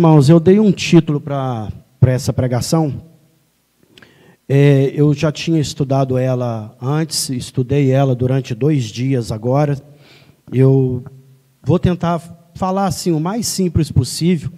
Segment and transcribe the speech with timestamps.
[0.00, 1.70] Irmãos, eu dei um título para
[2.06, 3.02] essa pregação.
[4.48, 9.78] É, eu já tinha estudado ela antes, estudei ela durante dois dias agora.
[10.50, 11.04] Eu
[11.62, 12.18] vou tentar
[12.54, 14.50] falar assim o mais simples possível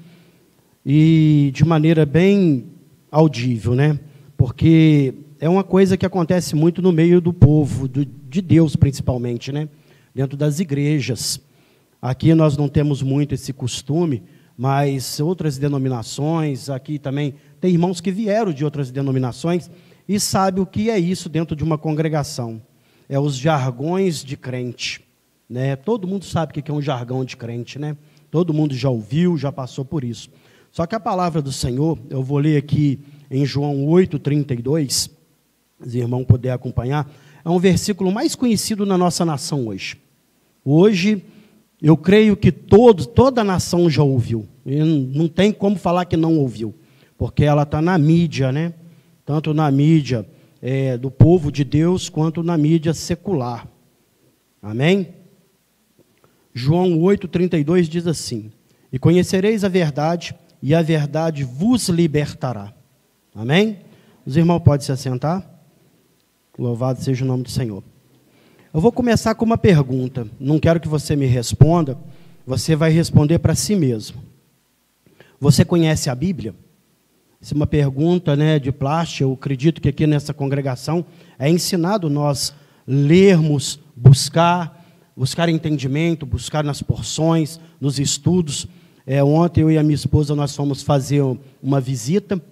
[0.86, 2.66] e de maneira bem
[3.10, 3.98] audível, né?
[4.36, 9.50] Porque é uma coisa que acontece muito no meio do povo, do, de Deus principalmente,
[9.50, 9.68] né?
[10.14, 11.40] Dentro das igrejas.
[12.00, 14.22] Aqui nós não temos muito esse costume
[14.56, 19.70] mas outras denominações, aqui também tem irmãos que vieram de outras denominações
[20.08, 22.60] e sabe o que é isso dentro de uma congregação.
[23.08, 25.02] É os jargões de crente.
[25.48, 25.76] Né?
[25.76, 27.96] Todo mundo sabe o que é um jargão de crente, né?
[28.30, 30.30] Todo mundo já ouviu, já passou por isso.
[30.70, 32.98] Só que a palavra do Senhor, eu vou ler aqui
[33.30, 35.10] em João 8,32,
[35.84, 37.10] se irmão puder acompanhar,
[37.44, 39.98] é um versículo mais conhecido na nossa nação hoje.
[40.64, 41.22] Hoje,
[41.82, 44.46] eu creio que todos, toda a nação já ouviu.
[44.64, 46.72] E não tem como falar que não ouviu,
[47.18, 48.72] porque ela está na mídia, né?
[49.26, 50.24] Tanto na mídia
[50.60, 53.66] é, do povo de Deus, quanto na mídia secular.
[54.62, 55.08] Amém?
[56.54, 58.52] João 8,32 diz assim:
[58.92, 62.72] E conhecereis a verdade, e a verdade vos libertará.
[63.34, 63.78] Amém?
[64.24, 65.44] Os irmãos podem se assentar?
[66.56, 67.82] Louvado seja o nome do Senhor.
[68.74, 70.26] Eu vou começar com uma pergunta.
[70.40, 71.98] Não quero que você me responda,
[72.46, 74.22] você vai responder para si mesmo.
[75.38, 76.54] Você conhece a Bíblia?
[77.40, 79.24] Essa é uma pergunta né, de plástico.
[79.24, 81.04] Eu acredito que aqui nessa congregação
[81.38, 82.54] é ensinado nós
[82.86, 84.82] lermos, buscar,
[85.14, 88.66] buscar entendimento, buscar nas porções, nos estudos.
[89.06, 91.22] É, ontem eu e a minha esposa nós fomos fazer
[91.62, 92.42] uma visita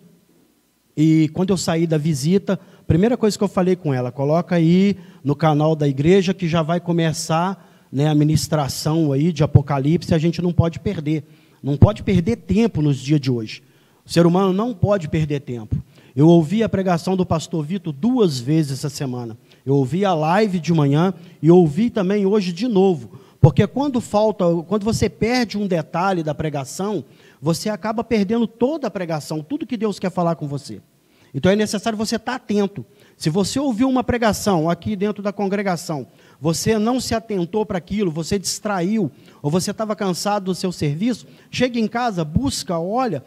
[0.96, 4.56] e quando eu saí da visita, a primeira coisa que eu falei com ela, coloca
[4.56, 10.14] aí no canal da igreja que já vai começar né, a ministração aí de Apocalipse,
[10.14, 11.24] a gente não pode perder.
[11.62, 13.62] Não pode perder tempo nos dias de hoje.
[14.04, 15.76] O ser humano não pode perder tempo.
[16.16, 19.36] Eu ouvi a pregação do pastor Vitor duas vezes essa semana.
[19.64, 23.20] Eu ouvi a live de manhã e ouvi também hoje de novo.
[23.40, 27.04] Porque quando falta, quando você perde um detalhe da pregação,
[27.40, 30.80] você acaba perdendo toda a pregação, tudo que Deus quer falar com você.
[31.32, 32.84] Então é necessário você estar atento.
[33.16, 36.06] Se você ouviu uma pregação aqui dentro da congregação,
[36.40, 41.26] você não se atentou para aquilo, você distraiu, ou você estava cansado do seu serviço,
[41.50, 43.22] chega em casa, busca, olha,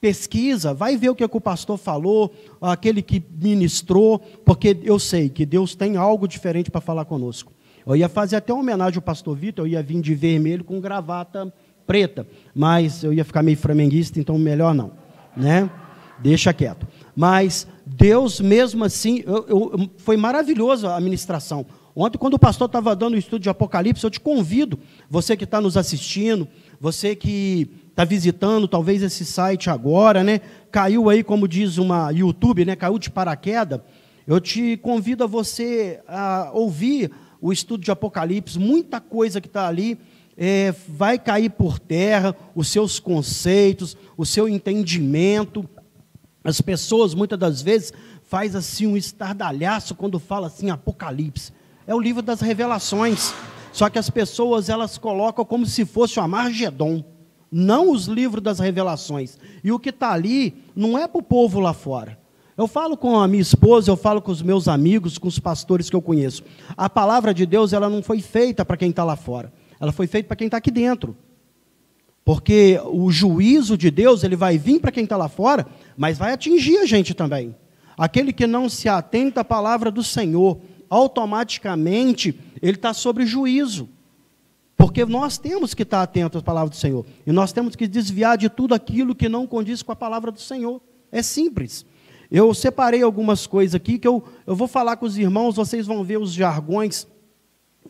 [0.00, 4.98] pesquisa, vai ver o que, é que o pastor falou, aquele que ministrou, porque eu
[4.98, 7.52] sei que Deus tem algo diferente para falar conosco.
[7.86, 10.80] Eu ia fazer até uma homenagem ao pastor Vitor, eu ia vir de vermelho com
[10.80, 11.52] gravata
[11.88, 14.92] preta, mas eu ia ficar meio flamenguista, então melhor não,
[15.34, 15.70] né?
[16.18, 16.86] Deixa quieto.
[17.16, 21.64] Mas Deus mesmo assim, eu, eu, foi maravilhoso a ministração.
[21.96, 24.78] Ontem, quando o pastor estava dando o estudo de Apocalipse, eu te convido,
[25.08, 26.46] você que está nos assistindo,
[26.78, 30.40] você que está visitando talvez esse site agora, né?
[30.70, 32.76] Caiu aí, como diz uma YouTube, né?
[32.76, 33.80] Caiu de paraquedas.
[34.26, 37.10] Eu te convido a você a ouvir
[37.40, 39.98] o estudo de Apocalipse, muita coisa que está ali
[40.40, 45.68] é, vai cair por terra, os seus conceitos, o seu entendimento.
[46.44, 51.52] As pessoas, muitas das vezes, faz assim um estardalhaço quando fala assim Apocalipse.
[51.88, 53.34] É o livro das revelações.
[53.72, 57.04] Só que as pessoas, elas colocam como se fosse o Amargedon,
[57.50, 59.36] não os livros das revelações.
[59.64, 62.16] E o que está ali não é para o povo lá fora.
[62.56, 65.90] Eu falo com a minha esposa, eu falo com os meus amigos, com os pastores
[65.90, 66.42] que eu conheço.
[66.76, 69.52] A palavra de Deus, ela não foi feita para quem está lá fora.
[69.80, 71.16] Ela foi feita para quem está aqui dentro.
[72.24, 75.66] Porque o juízo de Deus, ele vai vir para quem está lá fora,
[75.96, 77.56] mas vai atingir a gente também.
[77.96, 80.60] Aquele que não se atenta à palavra do Senhor,
[80.90, 83.88] automaticamente, ele está sobre juízo.
[84.76, 87.04] Porque nós temos que estar atentos à palavra do Senhor.
[87.26, 90.40] E nós temos que desviar de tudo aquilo que não condiz com a palavra do
[90.40, 90.80] Senhor.
[91.10, 91.84] É simples.
[92.30, 96.04] Eu separei algumas coisas aqui que eu, eu vou falar com os irmãos, vocês vão
[96.04, 97.06] ver os jargões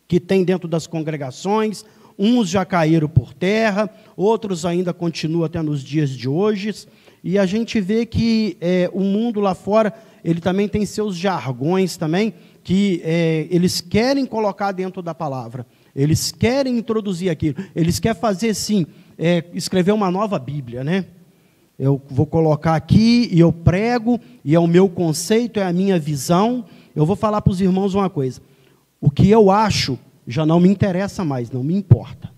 [0.08, 1.84] que tem dentro das congregações,
[2.19, 6.75] uns já caíram por terra, outros ainda continuam até nos dias de hoje,
[7.22, 9.93] e a gente vê que é, o mundo lá fora,
[10.25, 12.34] ele também tem seus jargões também,
[12.64, 18.54] que é, eles querem colocar dentro da palavra, eles querem introduzir aquilo, eles querem fazer,
[18.54, 18.87] sim,
[19.19, 21.04] é, escrever uma nova Bíblia, né?
[21.78, 25.96] Eu vou colocar aqui e eu prego, e é o meu conceito, é a minha
[25.96, 26.64] visão.
[26.94, 28.40] Eu vou falar para os irmãos uma coisa:
[29.00, 32.30] o que eu acho já não me interessa mais, não me importa.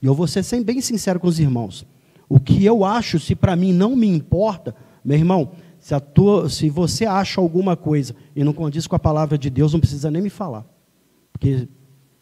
[0.00, 1.86] E eu vou ser bem sincero com os irmãos.
[2.28, 6.68] O que eu acho, se para mim não me importa, meu irmão, se, tua, se,
[6.70, 10.22] você acha alguma coisa e não condiz com a palavra de Deus, não precisa nem
[10.22, 10.64] me falar.
[11.32, 11.68] Porque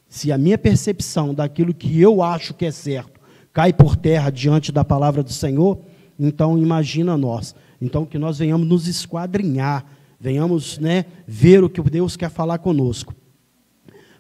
[0.08, 3.20] se a minha percepção daquilo que eu acho que é certo
[3.53, 5.79] cai por terra diante da palavra do Senhor,
[6.19, 7.55] então, imagina nós.
[7.81, 9.85] Então, que nós venhamos nos esquadrinhar,
[10.20, 13.15] venhamos né, ver o que Deus quer falar conosco.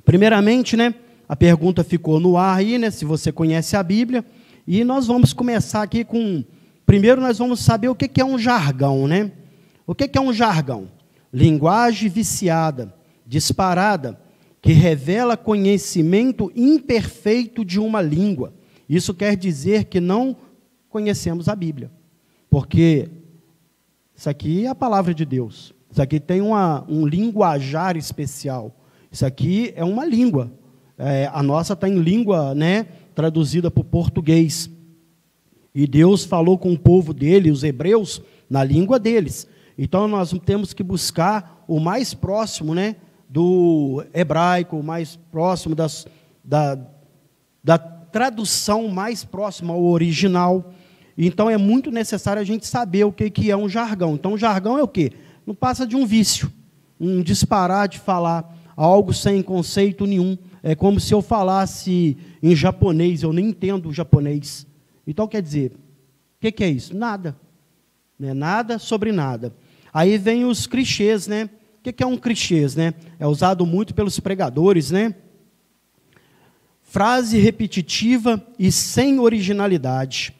[0.04, 0.94] Primeiramente, né,
[1.28, 4.24] a pergunta ficou no ar aí, né, se você conhece a Bíblia,
[4.66, 6.44] e nós vamos começar aqui com.
[6.86, 9.32] Primeiro, nós vamos saber o que é um jargão, né?
[9.86, 10.88] O que é um jargão?
[11.32, 12.94] Linguagem viciada,
[13.26, 14.20] disparada,
[14.60, 18.52] que revela conhecimento imperfeito de uma língua.
[18.88, 20.36] Isso quer dizer que não
[20.88, 21.90] conhecemos a Bíblia.
[22.48, 23.08] Porque
[24.14, 25.74] isso aqui é a palavra de Deus.
[25.90, 28.76] Isso aqui tem uma, um linguajar especial.
[29.12, 30.50] Isso aqui é uma língua.
[30.96, 34.70] É, a nossa está em língua né, traduzida para o português.
[35.74, 39.46] E Deus falou com o povo dele, os hebreus, na língua deles.
[39.76, 42.96] Então nós temos que buscar o mais próximo né,
[43.28, 46.06] do hebraico, o mais próximo das,
[46.42, 46.78] da,
[47.62, 50.72] da tradução mais próxima ao original.
[51.18, 54.14] Então é muito necessário a gente saber o que, que é um jargão.
[54.14, 55.12] Então, jargão é o quê?
[55.46, 56.50] Não passa de um vício,
[56.98, 60.36] um disparar de falar algo sem conceito nenhum.
[60.62, 64.66] É como se eu falasse em japonês, eu nem entendo o japonês.
[65.06, 66.96] Então, quer dizer, o que, que é isso?
[66.96, 67.36] Nada.
[68.18, 68.32] Né?
[68.34, 69.54] Nada sobre nada.
[69.92, 71.44] Aí vem os clichês, né?
[71.78, 72.94] O que, que é um clichês, né?
[73.18, 75.14] É usado muito pelos pregadores, né?
[76.82, 80.34] Frase repetitiva e sem originalidade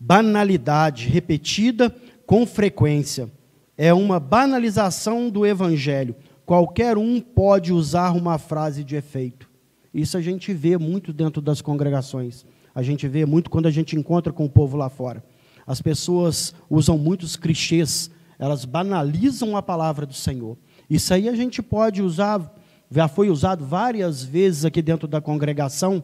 [0.00, 1.94] banalidade repetida
[2.24, 3.30] com frequência.
[3.76, 6.16] É uma banalização do evangelho.
[6.50, 9.48] Qualquer um pode usar uma frase de efeito.
[9.94, 12.44] Isso a gente vê muito dentro das congregações.
[12.74, 15.22] A gente vê muito quando a gente encontra com o povo lá fora.
[15.64, 20.58] As pessoas usam muitos clichês, elas banalizam a palavra do Senhor.
[20.90, 22.52] Isso aí a gente pode usar,
[22.90, 26.02] já foi usado várias vezes aqui dentro da congregação.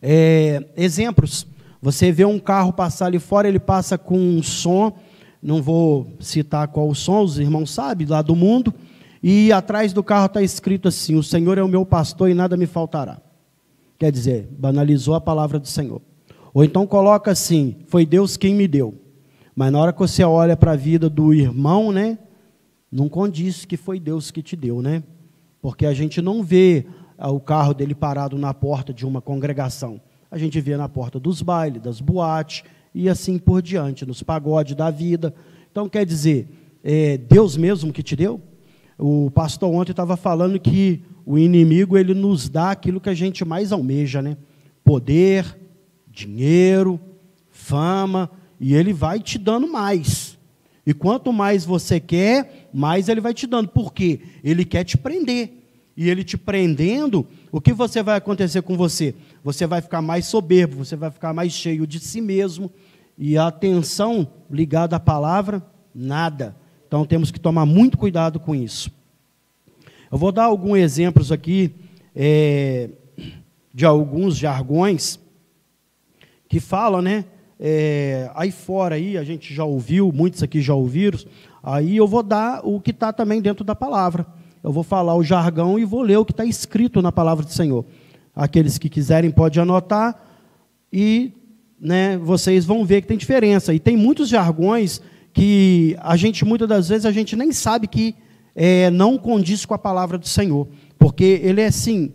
[0.00, 1.44] É, exemplos.
[1.82, 4.96] Você vê um carro passar ali fora, ele passa com um som,
[5.42, 8.72] não vou citar qual o som, os irmãos sabem, lá do mundo,
[9.22, 12.56] e atrás do carro está escrito assim: O Senhor é o meu pastor e nada
[12.56, 13.20] me faltará.
[13.98, 16.00] Quer dizer, banalizou a palavra do Senhor.
[16.54, 18.94] Ou então coloca assim: Foi Deus quem me deu.
[19.54, 22.18] Mas na hora que você olha para a vida do irmão, né,
[22.92, 25.02] não condiz que foi Deus que te deu, né?
[25.60, 26.86] Porque a gente não vê
[27.18, 30.00] ah, o carro dele parado na porta de uma congregação
[30.30, 32.62] a gente vê na porta dos bailes, das boates
[32.94, 35.34] e assim por diante, nos pagodes da vida.
[35.70, 36.48] Então, quer dizer,
[36.82, 38.40] é Deus mesmo que te deu?
[38.98, 43.44] O pastor ontem estava falando que o inimigo ele nos dá aquilo que a gente
[43.44, 44.36] mais almeja, né?
[44.82, 45.56] Poder,
[46.10, 46.98] dinheiro,
[47.50, 48.28] fama,
[48.58, 50.36] e ele vai te dando mais.
[50.84, 53.68] E quanto mais você quer, mais ele vai te dando.
[53.68, 54.20] Por quê?
[54.42, 55.54] Ele quer te prender.
[55.96, 59.14] E ele te prendendo, o que você vai acontecer com você?
[59.42, 62.70] Você vai ficar mais soberbo, você vai ficar mais cheio de si mesmo,
[63.18, 65.60] e a atenção ligada à palavra,
[65.92, 66.56] nada.
[66.88, 68.90] Então temos que tomar muito cuidado com isso.
[70.10, 71.72] Eu vou dar alguns exemplos aqui
[72.16, 72.90] é,
[73.72, 75.20] de alguns jargões
[76.48, 77.26] que falam, né?
[77.60, 81.18] É, aí fora aí a gente já ouviu, muitos aqui já ouviram.
[81.62, 84.26] Aí eu vou dar o que está também dentro da palavra
[84.62, 87.52] eu vou falar o jargão e vou ler o que está escrito na palavra do
[87.52, 87.84] Senhor.
[88.34, 90.22] Aqueles que quiserem podem anotar
[90.92, 91.32] e
[91.80, 93.72] né, vocês vão ver que tem diferença.
[93.72, 95.00] E tem muitos jargões
[95.38, 98.16] que a gente, muitas das vezes, a gente nem sabe que
[98.56, 100.66] é, não condiz com a palavra do Senhor.
[100.98, 102.12] Porque ele é assim,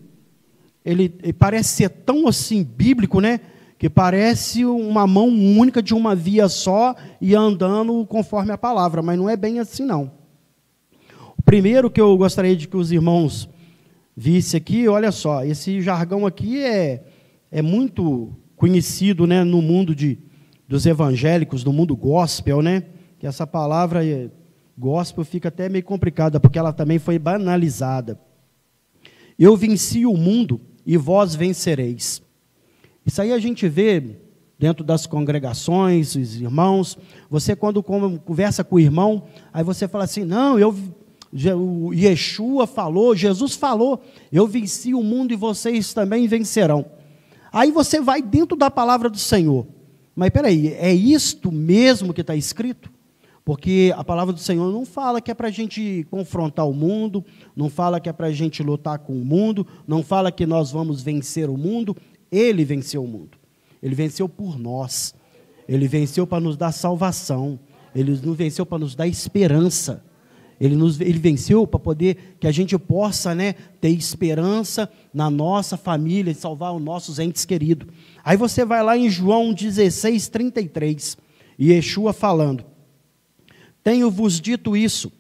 [0.84, 3.40] ele, ele parece ser tão assim bíblico, né?
[3.80, 9.18] Que parece uma mão única de uma via só e andando conforme a palavra, mas
[9.18, 10.12] não é bem assim não.
[11.46, 13.48] Primeiro que eu gostaria de que os irmãos
[14.18, 17.06] vissem aqui, olha só, esse jargão aqui é,
[17.50, 20.20] é muito conhecido né, no mundo de,
[20.68, 22.84] dos evangélicos, no mundo gospel, né?
[23.24, 24.30] Que essa palavra é,
[24.78, 28.20] gospel fica até meio complicada, porque ela também foi banalizada.
[29.40, 32.22] Eu venci o mundo e vós vencereis.
[33.06, 34.18] Isso aí a gente vê
[34.60, 36.98] dentro das congregações, os irmãos.
[37.30, 40.76] Você, quando conversa com o irmão, aí você fala assim: não, eu.
[41.58, 44.04] O Yeshua falou, Jesus falou,
[44.34, 46.86] eu venci o mundo e vocês também vencerão.
[47.54, 49.66] Aí você vai dentro da palavra do Senhor.
[50.14, 52.92] Mas peraí, é isto mesmo que está escrito?
[53.46, 57.26] Porque a palavra do Senhor não fala que é para a gente confrontar o mundo,
[57.56, 60.72] não fala que é para a gente lutar com o mundo, não fala que nós
[60.72, 61.96] vamos vencer o mundo.
[62.32, 63.38] Ele venceu o mundo.
[63.82, 65.14] Ele venceu por nós.
[65.68, 67.60] Ele venceu para nos dar salvação.
[67.94, 70.04] Ele nos venceu para nos dar esperança.
[70.60, 75.76] Ele, nos, ele venceu para poder que a gente possa né, ter esperança na nossa
[75.76, 77.88] família e salvar os nossos entes queridos.
[78.24, 81.18] Aí você vai lá em João 16, 33,
[81.60, 82.64] e Yeshua falando:
[83.84, 85.12] Tenho-vos dito isso,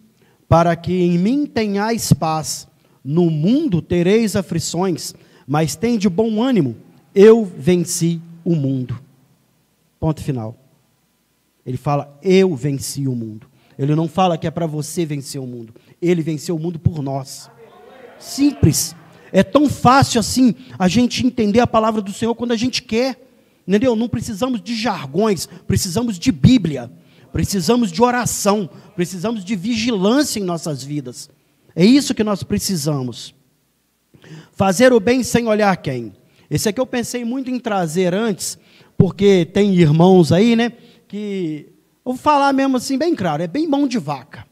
[0.48, 2.67] para que em mim tenhais paz.
[3.03, 5.13] No mundo tereis aflições,
[5.46, 6.77] mas tem de bom ânimo,
[7.13, 8.98] eu venci o mundo.
[10.00, 10.58] Ponto final.
[11.65, 13.48] Ele fala: Eu venci o mundo.
[13.77, 15.74] Ele não fala que é para você vencer o mundo.
[16.01, 17.50] Ele venceu o mundo por nós.
[18.20, 18.96] Simples.
[19.32, 23.20] É tão fácil assim a gente entender a palavra do Senhor quando a gente quer.
[23.67, 23.96] Entendeu?
[23.96, 26.91] Não precisamos de jargões, precisamos de Bíblia.
[27.34, 31.32] Precisamos de oração, precisamos de vigilância em nossas vidas.
[31.75, 33.34] É isso que nós precisamos.
[34.52, 36.13] Fazer o bem sem olhar quem.
[36.48, 38.60] Esse aqui eu pensei muito em trazer antes,
[38.96, 40.74] porque tem irmãos aí, né,
[41.08, 41.70] que
[42.06, 44.46] vou falar mesmo assim bem claro, é bem mão de vaca.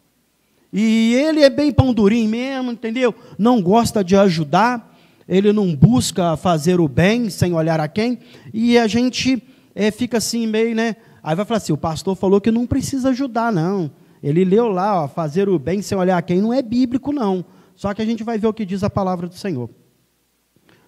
[0.73, 3.13] E ele é bem pão durinho mesmo, entendeu?
[3.37, 4.97] Não gosta de ajudar,
[5.29, 8.17] ele não busca fazer o bem sem olhar a quem,
[8.51, 9.43] e a gente
[9.75, 10.95] é, fica assim meio, né?
[11.23, 13.91] Aí vai falar assim: o pastor falou que não precisa ajudar, não.
[14.23, 17.43] Ele leu lá, ó, fazer o bem sem olhar quem, não é bíblico, não.
[17.75, 19.69] Só que a gente vai ver o que diz a palavra do Senhor.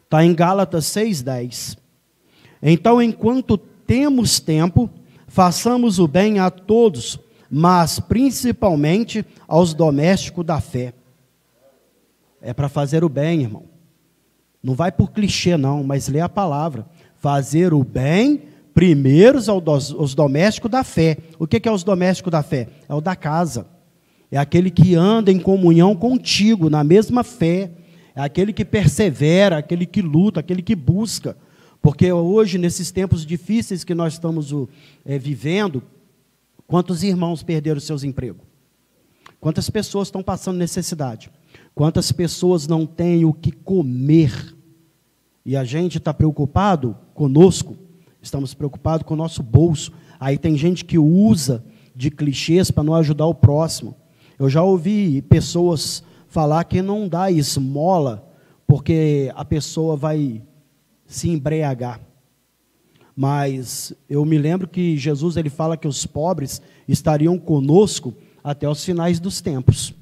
[0.03, 1.77] Está em Gálatas 6,10.
[2.61, 4.89] Então, enquanto temos tempo,
[5.27, 10.93] façamos o bem a todos, mas principalmente aos domésticos da fé.
[12.39, 13.63] É para fazer o bem, irmão.
[14.61, 16.85] Não vai por clichê, não, mas lê a palavra.
[17.15, 21.17] Fazer o bem primeiro aos domésticos da fé.
[21.37, 22.69] O que é os domésticos da fé?
[22.87, 23.67] É o da casa.
[24.31, 27.71] É aquele que anda em comunhão contigo, na mesma fé
[28.15, 31.35] é aquele que persevera, aquele que luta, aquele que busca.
[31.81, 34.53] Porque hoje, nesses tempos difíceis que nós estamos
[35.03, 35.83] é, vivendo,
[36.67, 38.45] quantos irmãos perderam seus empregos?
[39.39, 41.29] Quantas pessoas estão passando necessidade?
[41.75, 44.55] Quantas pessoas não têm o que comer?
[45.45, 47.75] E a gente está preocupado conosco,
[48.23, 49.91] estamos preocupados com o nosso bolso.
[50.19, 51.63] Aí tem gente que usa
[51.93, 53.95] de clichês para não ajudar o próximo.
[54.39, 58.27] Eu já ouvi pessoas falar que não dá esmola,
[58.65, 60.41] porque a pessoa vai
[61.05, 61.99] se embriagar.
[63.15, 68.13] Mas eu me lembro que Jesus ele fala que os pobres estariam conosco
[68.43, 69.93] até os finais dos tempos.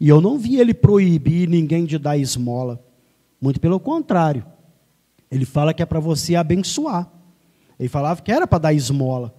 [0.00, 2.82] E eu não vi ele proibir ninguém de dar esmola.
[3.40, 4.44] Muito pelo contrário.
[5.30, 7.19] Ele fala que é para você abençoar.
[7.80, 9.34] Ele falava que era para dar esmola.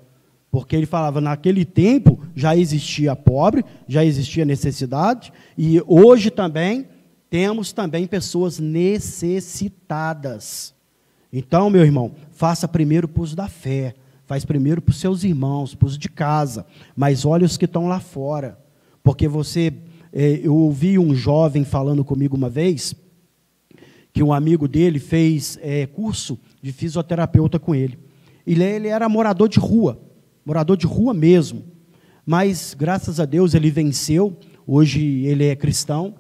[0.50, 6.88] Porque ele falava, naquele tempo já existia pobre, já existia necessidade, e hoje também
[7.30, 10.74] temos também pessoas necessitadas.
[11.32, 13.96] Então, meu irmão, faça primeiro para os da fé,
[14.26, 17.88] faz primeiro para os seus irmãos, para os de casa, mas olha os que estão
[17.88, 18.60] lá fora.
[19.02, 19.74] Porque você,
[20.12, 22.94] é, eu ouvi um jovem falando comigo uma vez,
[24.12, 28.11] que um amigo dele fez é, curso de fisioterapeuta com ele.
[28.46, 30.00] Ele, era morador de rua
[30.46, 31.64] morador de rua mesmo.
[32.26, 34.38] Mas, graças a Deus, ele venceu.
[34.66, 36.16] Hoje ele é cristão.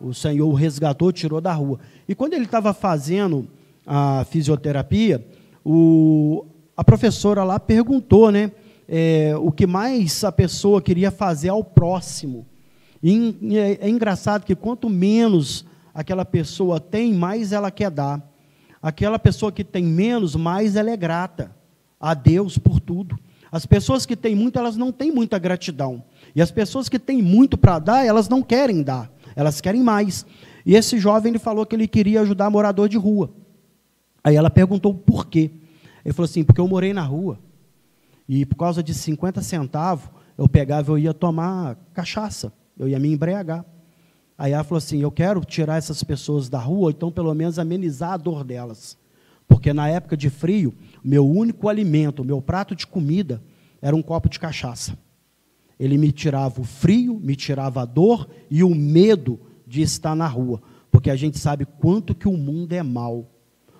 [0.00, 1.78] O Senhor o resgatou, tirou da rua.
[2.08, 3.48] E quando ele estava fazendo
[3.86, 5.26] a fisioterapia,
[5.64, 6.44] o,
[6.76, 8.52] a professora lá perguntou, né?
[8.88, 12.46] É, o que mais a pessoa queria fazer ao próximo.
[13.02, 18.22] E é, é engraçado que quanto menos aquela pessoa tem, mais ela quer dar.
[18.80, 21.55] Aquela pessoa que tem menos, mais ela é grata
[22.00, 23.18] a Deus por tudo.
[23.50, 26.02] As pessoas que têm muito, elas não têm muita gratidão.
[26.34, 29.10] E as pessoas que têm muito para dar, elas não querem dar.
[29.34, 30.26] Elas querem mais.
[30.64, 33.30] E esse jovem ele falou que ele queria ajudar morador de rua.
[34.22, 35.50] Aí ela perguntou por quê.
[36.04, 37.38] Ele falou assim: porque eu morei na rua.
[38.28, 42.52] E por causa de 50 centavos, eu pegava, eu ia tomar cachaça.
[42.76, 43.64] Eu ia me embriagar.
[44.36, 48.12] Aí ela falou assim: eu quero tirar essas pessoas da rua, então pelo menos amenizar
[48.12, 48.98] a dor delas.
[49.48, 50.74] Porque na época de frio,
[51.06, 53.40] meu único alimento, meu prato de comida,
[53.80, 54.98] era um copo de cachaça.
[55.78, 60.26] Ele me tirava o frio, me tirava a dor e o medo de estar na
[60.26, 60.60] rua.
[60.90, 63.30] Porque a gente sabe quanto que o mundo é mal.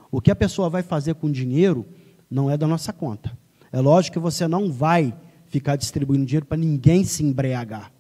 [0.09, 1.85] O que a pessoa vai fazer com o dinheiro
[2.31, 3.37] não é da nossa conta.
[3.73, 5.13] É lógico que você não vai
[5.47, 7.93] ficar distribuindo dinheiro para ninguém se embriagar.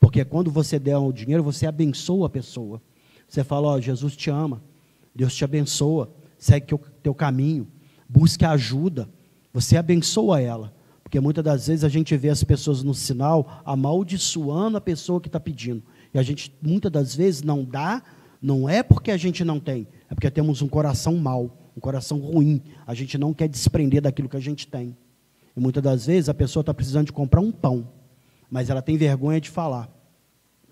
[0.00, 2.80] Porque quando você der o dinheiro, você abençoa a pessoa.
[3.28, 4.62] Você fala, ó, oh, Jesus te ama,
[5.14, 7.68] Deus te abençoa, segue o teu caminho,
[8.12, 9.08] busque ajuda,
[9.52, 10.74] você abençoa ela.
[11.02, 15.28] Porque muitas das vezes a gente vê as pessoas no sinal amaldiçoando a pessoa que
[15.28, 15.82] está pedindo.
[16.12, 18.02] E a gente, muitas das vezes, não dá,
[18.40, 22.18] não é porque a gente não tem, é porque temos um coração mau, um coração
[22.18, 22.62] ruim.
[22.86, 24.96] A gente não quer desprender daquilo que a gente tem.
[25.56, 27.88] E muitas das vezes a pessoa está precisando de comprar um pão,
[28.50, 29.90] mas ela tem vergonha de falar.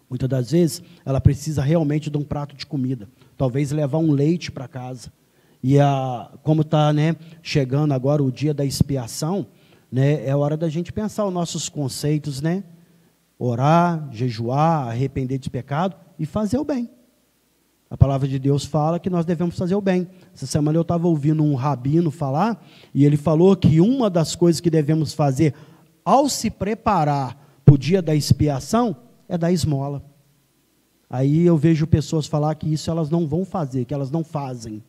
[0.08, 4.50] Muitas das vezes ela precisa realmente de um prato de comida, talvez levar um leite
[4.50, 5.12] para casa.
[5.62, 9.46] E a, como está né, chegando agora o dia da expiação,
[9.90, 12.64] né, é hora da gente pensar os nossos conceitos, né?
[13.38, 16.90] Orar, jejuar, arrepender de pecado e fazer o bem.
[17.90, 20.06] A palavra de Deus fala que nós devemos fazer o bem.
[20.32, 22.64] Essa semana eu estava ouvindo um rabino falar,
[22.94, 25.54] e ele falou que uma das coisas que devemos fazer
[26.04, 28.96] ao se preparar para o dia da expiação
[29.28, 30.04] é dar esmola.
[31.08, 34.82] Aí eu vejo pessoas falar que isso elas não vão fazer, que elas não fazem.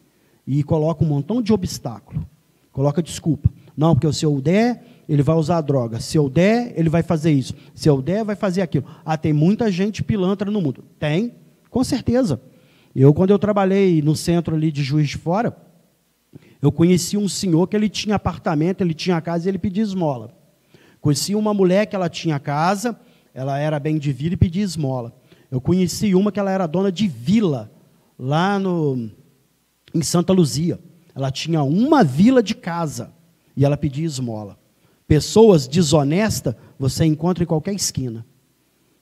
[0.46, 2.26] E coloca um montão de obstáculo.
[2.72, 3.50] Coloca desculpa.
[3.76, 6.00] Não, porque se eu der, ele vai usar droga.
[6.00, 7.54] Se eu der, ele vai fazer isso.
[7.76, 8.86] Se eu der, vai fazer aquilo.
[9.04, 10.84] Ah, tem muita gente pilantra no mundo.
[11.00, 11.34] Tem,
[11.70, 12.42] com certeza.
[12.96, 15.56] Eu, quando eu trabalhei no centro ali de Juiz de Fora,
[16.62, 20.32] eu conheci um senhor que ele tinha apartamento, ele tinha casa e ele pedia esmola.
[21.00, 23.00] Conheci uma mulher que ela tinha casa,
[23.34, 25.14] ela era bem de vida e pedia esmola.
[25.50, 27.72] Eu conheci uma que ela era dona de vila,
[28.20, 29.10] lá no,
[29.94, 30.80] em Santa Luzia.
[31.14, 33.14] Ela tinha uma vila de casa
[33.56, 34.58] e ela pedia esmola.
[35.08, 38.26] Pessoas desonestas você encontra em qualquer esquina,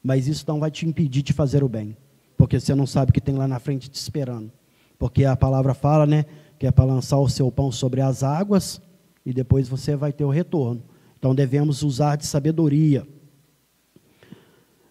[0.03, 1.95] mas isso não vai te impedir de fazer o bem,
[2.35, 4.51] porque você não sabe o que tem lá na frente te esperando.
[4.97, 6.25] Porque a palavra fala, né,
[6.57, 8.81] que é para lançar o seu pão sobre as águas
[9.25, 10.83] e depois você vai ter o retorno.
[11.17, 13.07] Então devemos usar de sabedoria.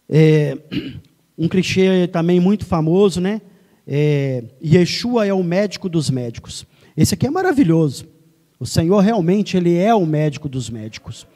[0.08, 0.56] É,
[1.37, 3.40] um clichê também muito famoso, né?
[3.90, 6.66] É, Yeshua é o médico dos médicos.
[6.94, 8.07] Esse aqui é maravilhoso.
[8.61, 11.27] O Senhor realmente ele é o médico dos médicos.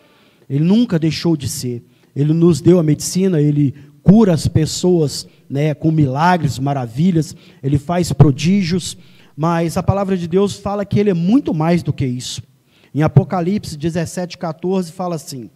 [0.51, 1.83] Ele nunca deixou de ser.
[2.15, 8.13] Ele nos deu a medicina, ele cura as pessoas, né, com milagres, maravilhas, ele faz
[8.13, 8.99] prodígios,
[9.35, 12.43] mas a palavra de Deus fala que ele é muito mais do que isso.
[12.95, 15.49] Em Apocalipse 17:14 fala assim: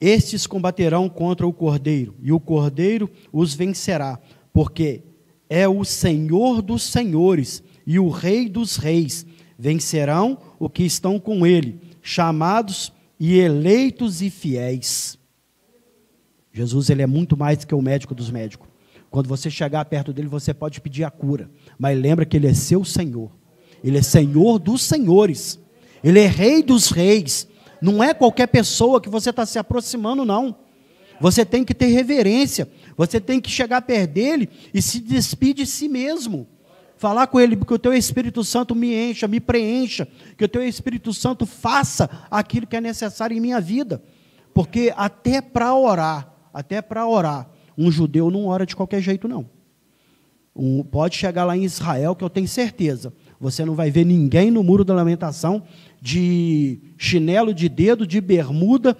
[0.00, 4.20] Estes combaterão contra o Cordeiro, e o Cordeiro os vencerá,
[4.52, 5.02] porque
[5.48, 9.26] é o Senhor dos senhores e o Rei dos reis
[9.58, 15.18] vencerão o que estão com ele, chamados e eleitos e fiéis.
[16.52, 18.68] Jesus ele é muito mais do que o médico dos médicos.
[19.10, 22.54] Quando você chegar perto dele, você pode pedir a cura, mas lembra que ele é
[22.54, 23.30] seu Senhor.
[23.82, 25.60] Ele é Senhor dos senhores.
[26.02, 27.46] Ele é Rei dos reis.
[27.80, 30.56] Não é qualquer pessoa que você está se aproximando, não.
[31.20, 32.68] Você tem que ter reverência.
[32.96, 36.46] Você tem que chegar perto dele e se despedir de si mesmo
[36.96, 40.66] falar com Ele, que o Teu Espírito Santo me encha, me preencha, que o Teu
[40.66, 44.02] Espírito Santo faça aquilo que é necessário em minha vida.
[44.54, 49.50] Porque até para orar, até para orar, um judeu não ora de qualquer jeito, não.
[50.56, 54.50] Um, pode chegar lá em Israel, que eu tenho certeza, você não vai ver ninguém
[54.50, 55.64] no muro da lamentação
[56.00, 58.96] de chinelo de dedo, de bermuda,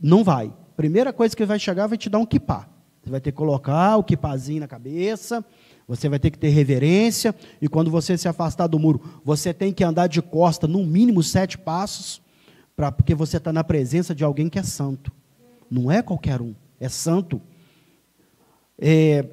[0.00, 0.52] não vai.
[0.76, 2.68] Primeira coisa que vai chegar vai te dar um kipá.
[3.08, 5.42] Você vai ter que colocar o kipazinho na cabeça,
[5.88, 9.72] você vai ter que ter reverência, e quando você se afastar do muro, você tem
[9.72, 12.20] que andar de costa no mínimo sete passos,
[12.76, 15.10] pra, porque você está na presença de alguém que é santo.
[15.70, 17.40] Não é qualquer um, é santo.
[18.78, 19.24] É,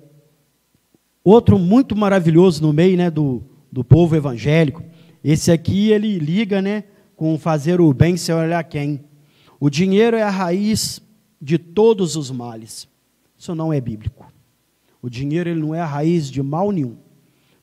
[1.22, 4.82] outro muito maravilhoso no meio né, do, do povo evangélico,
[5.22, 6.86] esse aqui ele liga né,
[7.18, 9.04] com fazer o bem sem olhar quem.
[9.60, 11.02] O dinheiro é a raiz
[11.42, 12.88] de todos os males.
[13.46, 14.26] Isso não é bíblico.
[15.04, 16.96] O dinheiro ele não é a raiz de mal nenhum.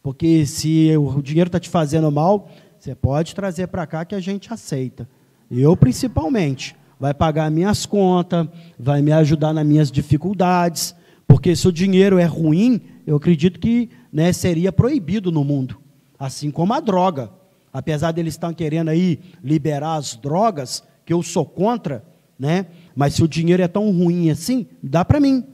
[0.01, 4.21] Porque se o dinheiro está te fazendo mal, você pode trazer para cá que a
[4.21, 5.09] gente aceita.
[5.51, 8.47] Eu, principalmente, vai pagar minhas contas,
[8.79, 10.95] vai me ajudar nas minhas dificuldades.
[11.27, 15.81] Porque se o dinheiro é ruim, eu acredito que né, seria proibido no mundo.
[16.17, 17.29] Assim como a droga.
[17.73, 22.05] Apesar deles estar querendo aí liberar as drogas, que eu sou contra,
[22.39, 22.67] né?
[22.95, 25.45] mas se o dinheiro é tão ruim assim, dá para mim.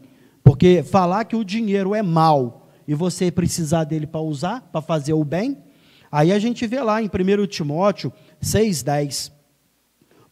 [0.48, 5.12] Porque falar que o dinheiro é mal e você precisar dele para usar, para fazer
[5.12, 5.58] o bem,
[6.10, 8.10] aí a gente vê lá em 1 Timóteo
[8.42, 9.30] 6,10.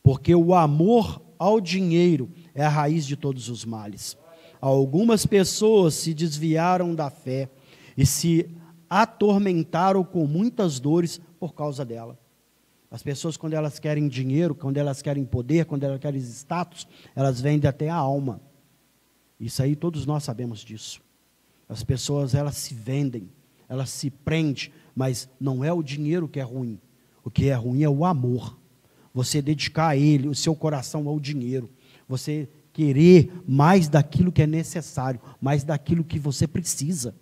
[0.02, 4.16] Porque o amor ao dinheiro é a raiz de todos os males.
[4.58, 7.50] Algumas pessoas se desviaram da fé
[7.94, 8.48] e se
[8.88, 12.18] atormentaram com muitas dores por causa dela.
[12.90, 17.38] As pessoas, quando elas querem dinheiro, quando elas querem poder, quando elas querem status, elas
[17.38, 18.40] vendem até a alma.
[19.38, 21.00] Isso aí todos nós sabemos disso.
[21.68, 23.28] As pessoas, elas se vendem,
[23.68, 26.80] elas se prendem, mas não é o dinheiro que é ruim.
[27.24, 28.56] O que é ruim é o amor.
[29.12, 31.70] Você dedicar a ele o seu coração ao dinheiro.
[32.08, 37.14] Você querer mais daquilo que é necessário, mais daquilo que você precisa.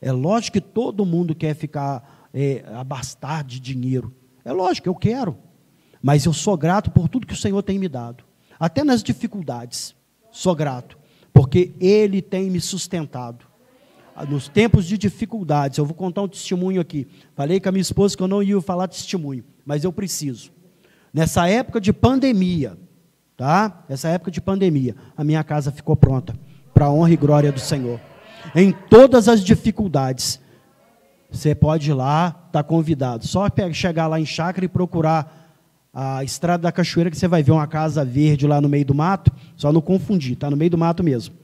[0.00, 4.12] É lógico que todo mundo quer ficar é, abastar de dinheiro.
[4.44, 5.36] É lógico, eu quero.
[6.02, 8.24] Mas eu sou grato por tudo que o Senhor tem me dado.
[8.58, 9.94] Até nas dificuldades,
[10.30, 10.98] sou grato.
[11.32, 13.46] Porque Ele tem me sustentado.
[14.28, 17.06] Nos tempos de dificuldades, eu vou contar um testemunho aqui.
[17.34, 20.50] Falei com a minha esposa que eu não ia falar testemunho, mas eu preciso.
[21.12, 22.76] Nessa época de pandemia,
[23.36, 23.84] tá?
[23.88, 26.34] Essa época de pandemia, a minha casa ficou pronta
[26.74, 28.00] para a honra e glória do Senhor.
[28.54, 30.40] Em todas as dificuldades,
[31.30, 33.26] você pode ir lá, está convidado.
[33.26, 35.39] Só chegar lá em chácara e procurar
[35.92, 38.94] a estrada da cachoeira que você vai ver uma casa verde lá no meio do
[38.94, 39.32] mato.
[39.56, 41.34] Só não confundir, está no meio do mato mesmo.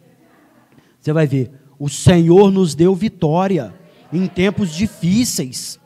[1.00, 1.50] Você vai ver.
[1.78, 3.74] O Senhor nos deu vitória
[4.12, 5.78] em tempos difíceis.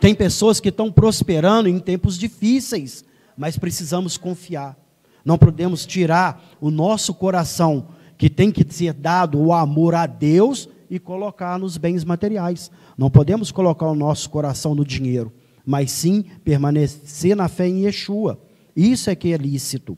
[0.00, 3.04] Tem pessoas que estão prosperando em tempos difíceis,
[3.36, 4.76] mas precisamos confiar.
[5.24, 10.68] Não podemos tirar o nosso coração, que tem que ser dado o amor a Deus,
[10.90, 12.70] e colocar nos bens materiais.
[12.98, 15.32] Não podemos colocar o nosso coração no dinheiro,
[15.70, 18.40] mas sim permanecer na fé em Yeshua.
[18.74, 19.96] Isso é que é lícito.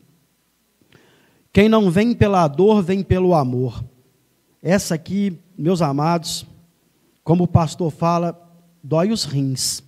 [1.50, 3.82] Quem não vem pela dor, vem pelo amor.
[4.62, 6.44] Essa aqui, meus amados,
[7.24, 8.38] como o pastor fala,
[8.84, 9.82] dói os rins.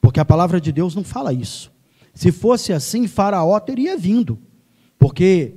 [0.00, 1.70] Porque a palavra de Deus não fala isso.
[2.12, 4.36] Se fosse assim, Faraó teria vindo.
[4.98, 5.54] Porque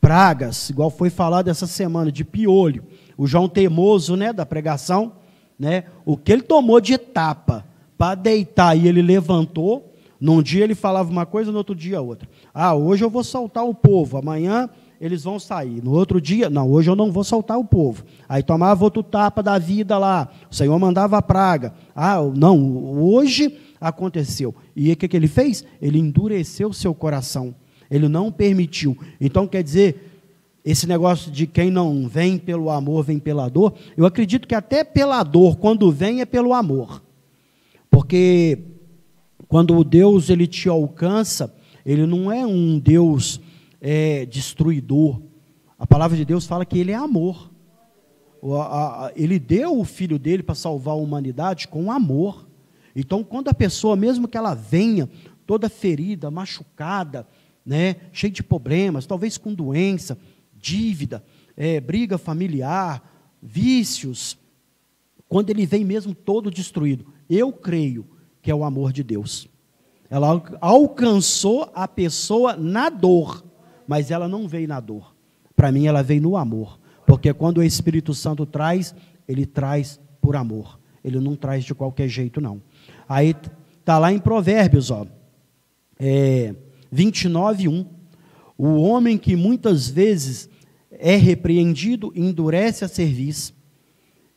[0.00, 2.84] pragas, igual foi falado essa semana, de piolho,
[3.18, 5.14] o João Teimoso, né, da pregação,
[5.58, 5.86] né?
[6.04, 11.10] O que ele tomou de etapa para deitar e ele levantou, num dia ele falava
[11.10, 12.28] uma coisa, no outro dia outra.
[12.52, 14.68] Ah, hoje eu vou soltar o povo, amanhã
[15.00, 15.82] eles vão sair.
[15.82, 18.04] No outro dia, não, hoje eu não vou soltar o povo.
[18.28, 21.74] Aí tomava outro tapa da vida lá, o Senhor mandava a praga.
[21.94, 24.54] Ah, não, hoje aconteceu.
[24.74, 25.64] E o que, que ele fez?
[25.80, 27.54] Ele endureceu seu coração.
[27.90, 28.96] Ele não permitiu.
[29.20, 30.12] Então, quer dizer,
[30.64, 34.82] esse negócio de quem não vem pelo amor, vem pela dor, eu acredito que até
[34.82, 37.02] pela dor, quando vem, é pelo amor.
[37.96, 38.58] Porque
[39.48, 43.40] quando Deus ele te alcança, ele não é um Deus
[43.80, 45.22] é, destruidor.
[45.78, 47.50] A palavra de Deus fala que ele é amor.
[49.14, 52.46] Ele deu o filho dele para salvar a humanidade com amor.
[52.94, 55.08] Então, quando a pessoa, mesmo que ela venha
[55.46, 57.26] toda ferida, machucada,
[57.64, 60.18] né, cheia de problemas, talvez com doença,
[60.54, 61.24] dívida,
[61.56, 63.10] é, briga familiar,
[63.42, 64.36] vícios,
[65.30, 68.06] quando ele vem mesmo todo destruído, eu creio
[68.42, 69.48] que é o amor de Deus.
[70.08, 73.44] Ela alcançou a pessoa na dor,
[73.86, 75.14] mas ela não veio na dor.
[75.54, 76.78] Para mim, ela veio no amor.
[77.06, 78.94] Porque quando o Espírito Santo traz,
[79.26, 80.78] ele traz por amor.
[81.02, 82.60] Ele não traz de qualquer jeito, não.
[83.08, 83.34] Aí
[83.80, 85.06] está lá em Provérbios, ó,
[85.98, 86.54] é,
[86.90, 87.86] 29, 1.
[88.58, 90.48] O homem que muitas vezes
[90.90, 93.54] é repreendido, endurece a serviço.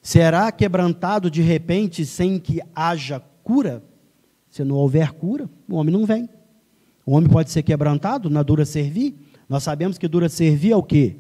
[0.02, 3.84] Será quebrantado de repente sem que haja cura?
[4.50, 6.30] Se não houver cura, o homem não vem.
[7.06, 9.16] O homem pode ser quebrantado na dura servir.
[9.48, 11.18] Nós sabemos que dura servir é o quê?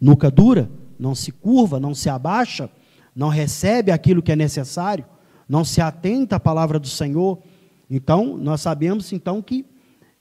[0.00, 2.70] Nunca dura, não se curva, não se abaixa,
[3.14, 5.04] não recebe aquilo que é necessário,
[5.48, 7.38] não se atenta à palavra do Senhor.
[7.90, 9.64] Então, nós sabemos então que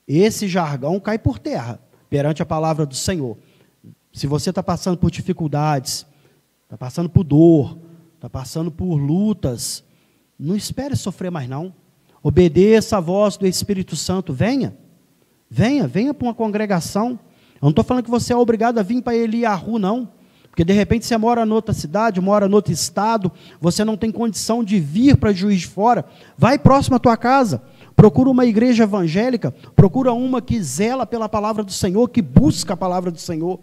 [0.08, 3.38] esse jargão cai por terra perante a palavra do Senhor.
[4.14, 6.06] Se você está passando por dificuldades,
[6.64, 7.78] está passando por dor,
[8.28, 9.84] está passando por lutas,
[10.38, 11.74] não espere sofrer mais não.
[12.22, 14.34] Obedeça a voz do Espírito Santo.
[14.34, 14.78] Venha,
[15.50, 17.12] venha, venha para uma congregação.
[17.56, 20.10] Eu não estou falando que você é obrigado a vir para Eliahu, não.
[20.50, 24.12] Porque de repente você mora em outra cidade, mora em outro estado, você não tem
[24.12, 26.04] condição de vir para Juiz de Fora.
[26.38, 27.62] Vai próximo à tua casa.
[27.96, 32.78] Procura uma igreja evangélica, procura uma que zela pela palavra do Senhor, que busca a
[32.78, 33.60] palavra do Senhor.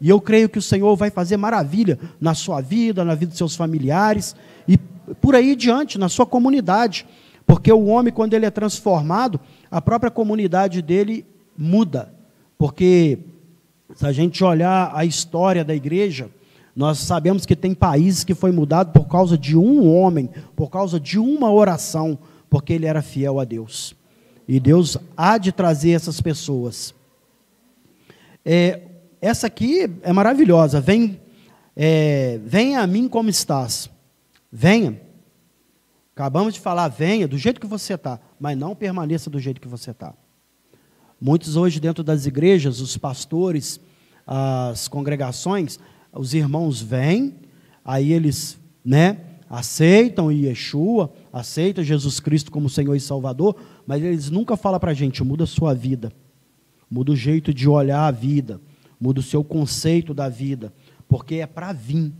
[0.00, 3.38] E eu creio que o Senhor vai fazer maravilha na sua vida, na vida dos
[3.38, 4.78] seus familiares e
[5.20, 7.06] por aí diante, na sua comunidade.
[7.46, 11.24] Porque o homem, quando ele é transformado, a própria comunidade dele
[11.56, 12.12] muda.
[12.56, 13.18] Porque
[13.94, 16.30] se a gente olhar a história da igreja,
[16.76, 21.00] nós sabemos que tem países que foi mudado por causa de um homem, por causa
[21.00, 23.96] de uma oração, porque ele era fiel a Deus.
[24.46, 26.94] E Deus há de trazer essas pessoas.
[28.44, 28.82] É,
[29.20, 30.80] essa aqui é maravilhosa.
[30.80, 31.20] Vem,
[31.74, 33.90] é, venha a mim como estás.
[34.50, 35.00] Venha.
[36.14, 39.68] Acabamos de falar, venha do jeito que você está, mas não permaneça do jeito que
[39.68, 40.14] você está.
[41.20, 43.80] Muitos hoje dentro das igrejas, os pastores,
[44.26, 45.78] as congregações,
[46.12, 47.36] os irmãos vêm,
[47.84, 54.56] aí eles, né, aceitam Yeshua, aceitam Jesus Cristo como Senhor e Salvador, mas eles nunca
[54.56, 56.12] falam para a gente, muda a sua vida,
[56.90, 58.60] muda o jeito de olhar a vida,
[59.00, 60.72] muda o seu conceito da vida,
[61.08, 62.12] porque é para vir.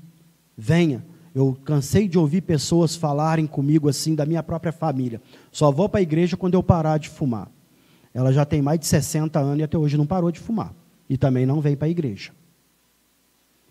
[0.57, 1.05] Venha.
[1.35, 5.21] Eu cansei de ouvir pessoas falarem comigo assim da minha própria família.
[5.53, 7.49] Só vou para a igreja quando eu parar de fumar.
[8.13, 10.75] Ela já tem mais de 60 anos e até hoje não parou de fumar.
[11.09, 12.33] E também não vem para a igreja.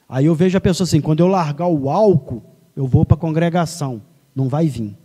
[0.08, 2.42] Aí eu vejo a pessoa assim, quando eu largar o álcool,
[2.76, 4.02] eu vou para a congregação.
[4.34, 4.96] Não vai vir.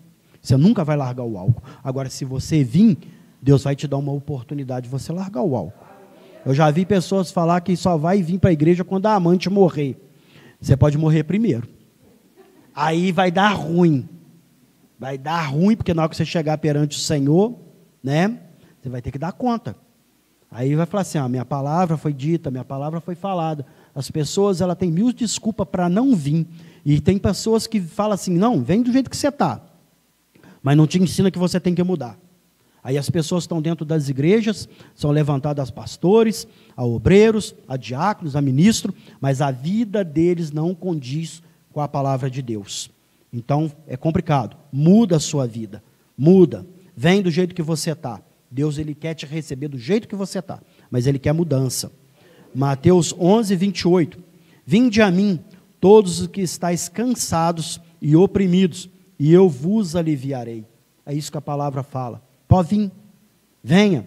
[0.41, 1.63] Você nunca vai largar o álcool.
[1.83, 2.99] Agora, se você vir,
[3.41, 5.92] Deus vai te dar uma oportunidade de você largar o álcool.
[6.45, 9.49] Eu já vi pessoas falar que só vai vir para a igreja quando a amante
[9.49, 9.97] morrer.
[10.61, 11.69] Você pode morrer primeiro.
[12.75, 14.09] Aí vai dar ruim.
[14.99, 17.59] Vai dar ruim, porque na hora que você chegar perante o Senhor,
[18.03, 18.39] né?
[18.81, 19.77] Você vai ter que dar conta.
[20.51, 23.65] Aí vai falar assim: ah, minha palavra foi dita, minha palavra foi falada.
[23.95, 26.47] As pessoas ela têm mil desculpas para não vir.
[26.85, 29.61] E tem pessoas que falam assim: não, vem do jeito que você está.
[30.63, 32.19] Mas não te ensina que você tem que mudar.
[32.83, 38.35] Aí as pessoas estão dentro das igrejas, são levantadas a pastores, a obreiros, a diáconos,
[38.35, 41.43] a ministros, mas a vida deles não condiz
[41.73, 42.91] com a palavra de Deus.
[43.33, 44.57] Então é complicado.
[44.73, 45.83] Muda a sua vida.
[46.19, 46.67] Muda.
[46.97, 48.21] Vem do jeito que você está.
[48.51, 51.91] Deus ele quer te receber do jeito que você está, mas ele quer mudança.
[52.55, 54.23] Mateus 11, 28.
[54.67, 55.41] Vinde a mim,
[55.81, 60.67] todos os que estáis cansados e oprimidos, e eu vos aliviarei.
[61.07, 62.23] É isso que a palavra fala.
[62.53, 62.93] Pode vir,
[63.65, 64.07] venha.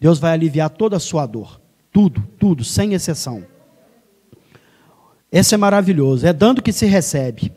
[0.00, 1.60] Deus vai aliviar toda a sua dor.
[1.92, 3.44] Tudo, tudo, sem exceção.
[5.30, 6.26] Esse é maravilhoso.
[6.26, 7.52] É dando que se recebe.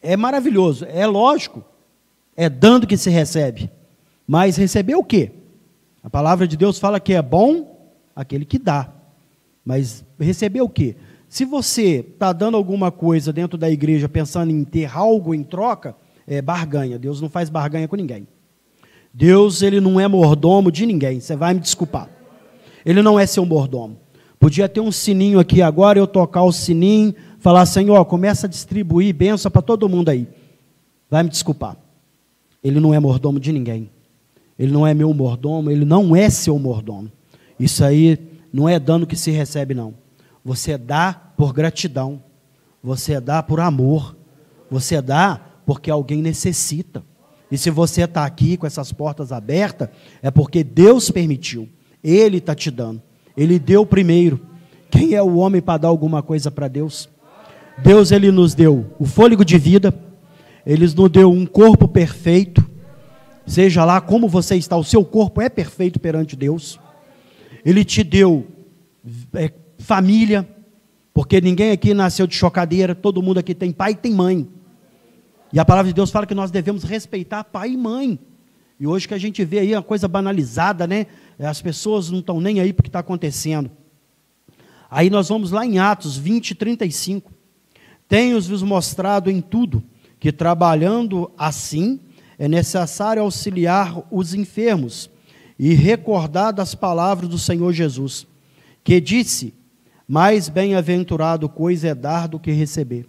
[0.00, 0.84] É maravilhoso.
[0.84, 1.64] É lógico.
[2.36, 3.68] É dando que se recebe.
[4.28, 5.32] Mas receber o quê?
[6.00, 8.92] A palavra de Deus fala que é bom aquele que dá.
[9.64, 10.94] Mas receber o quê?
[11.28, 15.96] Se você está dando alguma coisa dentro da igreja pensando em ter algo em troca,
[16.28, 16.96] é barganha.
[16.96, 18.28] Deus não faz barganha com ninguém.
[19.12, 22.08] Deus, ele não é mordomo de ninguém, você vai me desculpar.
[22.84, 23.98] Ele não é seu mordomo.
[24.40, 29.14] Podia ter um sininho aqui agora, eu tocar o sininho, falar, Senhor, começa a distribuir
[29.14, 30.26] bênção para todo mundo aí.
[31.08, 31.76] Vai me desculpar.
[32.64, 33.90] Ele não é mordomo de ninguém.
[34.58, 37.10] Ele não é meu mordomo, ele não é seu mordomo.
[37.58, 38.18] Isso aí
[38.52, 39.94] não é dano que se recebe, não.
[40.44, 42.22] Você dá por gratidão.
[42.82, 44.16] Você dá por amor.
[44.70, 47.04] Você dá porque alguém necessita.
[47.52, 49.90] E se você está aqui com essas portas abertas,
[50.22, 51.68] é porque Deus permitiu.
[52.02, 53.02] Ele está te dando.
[53.36, 54.40] Ele deu primeiro.
[54.90, 57.10] Quem é o homem para dar alguma coisa para Deus?
[57.82, 59.94] Deus ele nos deu o fôlego de vida.
[60.64, 62.66] Ele nos deu um corpo perfeito.
[63.46, 66.80] Seja lá como você está, o seu corpo é perfeito perante Deus.
[67.66, 68.46] Ele te deu
[69.34, 70.48] é, família,
[71.12, 74.48] porque ninguém aqui nasceu de chocadeira, todo mundo aqui tem pai e tem mãe.
[75.52, 78.18] E a palavra de Deus fala que nós devemos respeitar pai e mãe.
[78.80, 81.06] E hoje que a gente vê aí uma coisa banalizada, né?
[81.38, 83.70] As pessoas não estão nem aí para o que está acontecendo.
[84.90, 87.32] Aí nós vamos lá em Atos 20, 35.
[88.08, 89.82] Tenho-vos mostrado em tudo
[90.18, 92.00] que trabalhando assim
[92.38, 95.08] é necessário auxiliar os enfermos
[95.58, 98.26] e recordar das palavras do Senhor Jesus,
[98.82, 99.54] que disse:
[100.08, 103.06] Mais bem-aventurado coisa é dar do que receber.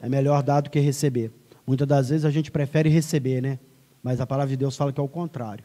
[0.00, 1.32] É melhor dar do que receber.
[1.66, 3.58] Muitas das vezes a gente prefere receber, né?
[4.02, 5.64] Mas a palavra de Deus fala que é o contrário.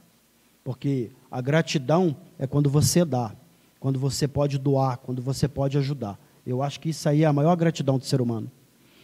[0.64, 3.32] Porque a gratidão é quando você dá,
[3.80, 6.20] quando você pode doar, quando você pode ajudar.
[6.46, 8.50] Eu acho que isso aí é a maior gratidão do ser humano.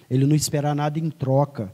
[0.09, 1.73] Ele não esperar nada em troca.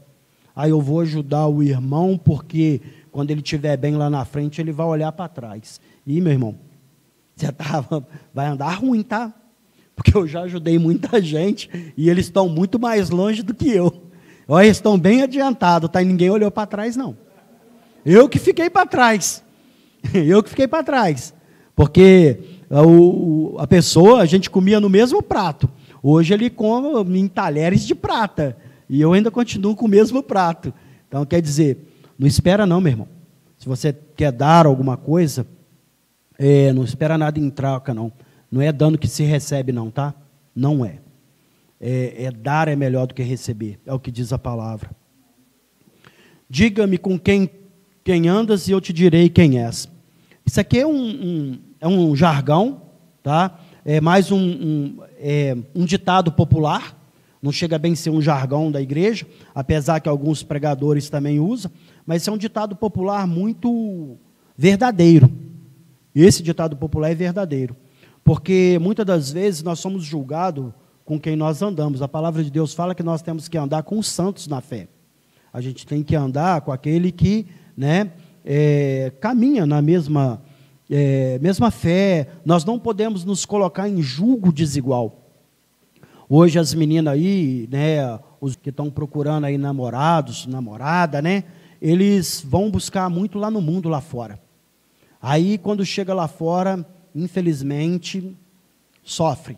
[0.54, 4.72] Ah, eu vou ajudar o irmão porque quando ele estiver bem lá na frente, ele
[4.72, 5.80] vai olhar para trás.
[6.06, 6.54] E, meu irmão,
[7.34, 9.32] você tava, vai andar ruim, tá?
[9.96, 13.92] Porque eu já ajudei muita gente e eles estão muito mais longe do que eu.
[14.46, 16.00] Olha, eles estão bem adiantados, tá?
[16.00, 17.16] E ninguém olhou para trás, não.
[18.04, 19.42] Eu que fiquei para trás.
[20.14, 21.34] Eu que fiquei para trás.
[21.74, 22.38] Porque
[22.70, 25.68] a, a pessoa, a gente comia no mesmo prato.
[26.00, 28.56] Hoje ele come em talheres de prata.
[28.88, 30.72] E eu ainda continuo com o mesmo prato.
[31.08, 31.78] Então, quer dizer,
[32.16, 33.08] não espera não, meu irmão.
[33.58, 35.44] Se você quer dar alguma coisa,
[36.38, 38.12] é, não espera nada em troca, não.
[38.50, 40.14] Não é dando que se recebe, não, tá?
[40.54, 40.98] Não é.
[41.80, 42.24] é.
[42.24, 44.90] É, dar é melhor do que receber, é o que diz a palavra.
[46.48, 47.50] Diga-me com quem,
[48.04, 49.88] quem andas e eu te direi quem és.
[50.44, 52.82] Isso aqui é um, um é um jargão,
[53.22, 53.58] tá?
[53.84, 56.96] É mais um, um, é, um ditado popular,
[57.40, 61.70] Não chega bem a ser um jargão da igreja, apesar que alguns pregadores também usam,
[62.04, 64.16] mas é um ditado popular muito
[64.56, 65.30] verdadeiro.
[66.14, 67.76] Esse ditado popular é verdadeiro.
[68.26, 70.72] Porque muitas das vezes nós somos julgados
[71.04, 72.02] com quem nós andamos.
[72.02, 74.88] A palavra de Deus fala que nós temos que andar com os santos na fé.
[75.52, 78.10] A gente tem que andar com aquele que né,
[78.44, 80.42] é, caminha na mesma,
[80.90, 82.26] é, mesma fé.
[82.44, 85.20] Nós não podemos nos colocar em julgo desigual.
[86.28, 91.44] Hoje as meninas aí, né, os que estão procurando aí namorados, namorada, né,
[91.80, 94.40] eles vão buscar muito lá no mundo lá fora.
[95.22, 96.84] Aí quando chega lá fora,
[97.16, 98.36] infelizmente,
[99.02, 99.56] sofre.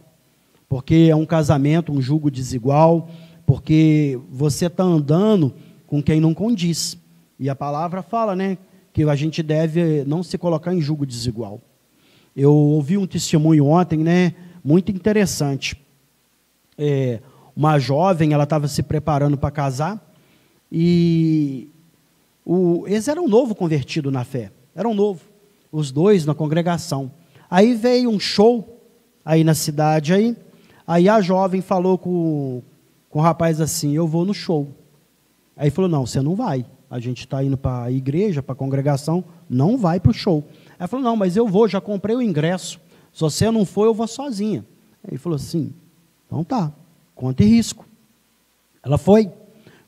[0.68, 3.10] Porque é um casamento, um julgo desigual,
[3.44, 5.52] porque você está andando
[5.86, 6.96] com quem não condiz.
[7.38, 8.56] E a palavra fala, né,
[8.92, 11.60] que a gente deve não se colocar em julgo desigual.
[12.36, 15.76] Eu ouvi um testemunho ontem, né, muito interessante
[16.78, 17.20] é,
[17.56, 20.00] uma jovem, ela estava se preparando para casar,
[20.70, 21.68] e
[22.46, 25.20] o, eles eram novo convertido na fé, eram novo,
[25.72, 27.10] os dois na congregação.
[27.50, 28.80] Aí veio um show
[29.24, 30.36] aí na cidade, aí,
[30.86, 32.62] aí a jovem falou com,
[33.10, 34.68] com o rapaz assim, eu vou no show.
[35.56, 38.56] Aí falou, não, você não vai, a gente está indo para a igreja, para a
[38.56, 40.44] congregação, não vai para o show.
[40.78, 42.80] Aí falou, não, mas eu vou, já comprei o ingresso,
[43.12, 44.64] se você não for, eu vou sozinha.
[45.06, 45.72] Ele falou assim,
[46.26, 46.72] então tá,
[47.14, 47.88] conta e risco.
[48.82, 49.30] Ela foi.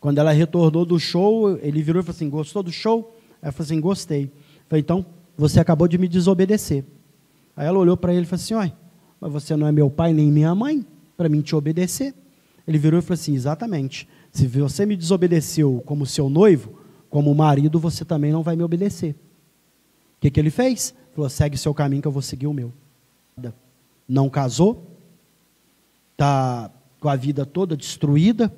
[0.00, 3.14] Quando ela retornou do show, ele virou e falou assim: Gostou do show?
[3.40, 4.24] Ela falou assim: Gostei.
[4.24, 4.30] Eu
[4.68, 6.84] falei: Então, você acabou de me desobedecer.
[7.60, 8.72] Aí ela olhou para ele e falou assim: Olha,
[9.20, 10.82] mas você não é meu pai nem minha mãe
[11.14, 12.14] para mim te obedecer.
[12.66, 14.08] Ele virou e falou assim: Exatamente.
[14.32, 16.78] Se você me desobedeceu como seu noivo,
[17.10, 19.10] como marido, você também não vai me obedecer.
[19.10, 20.94] O que, que ele fez?
[21.14, 22.72] Falou: Segue seu caminho que eu vou seguir o meu.
[24.08, 24.96] Não casou,
[26.12, 28.50] está com a vida toda destruída,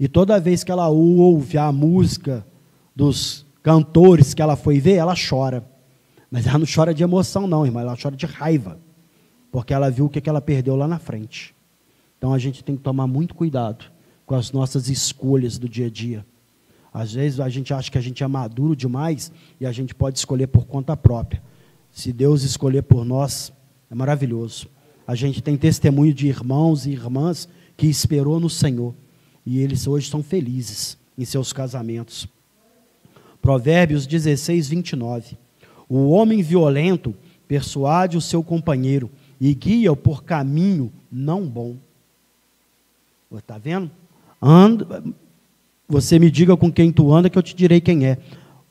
[0.00, 2.44] e toda vez que ela ouve a música
[2.92, 5.64] dos cantores que ela foi ver, ela chora.
[6.30, 8.78] Mas ela não chora de emoção, não, irmã, ela chora de raiva,
[9.50, 11.54] porque ela viu o que ela perdeu lá na frente.
[12.18, 13.84] Então a gente tem que tomar muito cuidado
[14.26, 16.26] com as nossas escolhas do dia a dia.
[16.92, 20.18] Às vezes a gente acha que a gente é maduro demais e a gente pode
[20.18, 21.42] escolher por conta própria.
[21.90, 23.52] Se Deus escolher por nós,
[23.90, 24.68] é maravilhoso.
[25.06, 28.94] A gente tem testemunho de irmãos e irmãs que esperou no Senhor.
[29.46, 32.28] E eles hoje são felizes em seus casamentos.
[33.40, 35.38] Provérbios 16, 29.
[35.88, 37.14] O homem violento
[37.46, 41.76] persuade o seu companheiro e guia-o por caminho não bom.
[43.36, 43.90] Está vendo?
[45.88, 48.18] Você me diga com quem tu anda que eu te direi quem é.